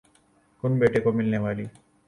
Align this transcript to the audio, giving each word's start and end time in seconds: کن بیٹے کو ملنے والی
کن 0.63 0.71
بیٹے 0.79 0.99
کو 1.03 1.11
ملنے 1.11 1.37
والی 1.43 1.65